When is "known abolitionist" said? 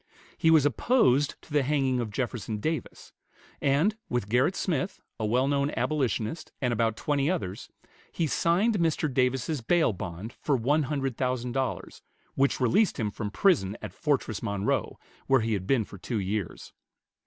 5.47-6.51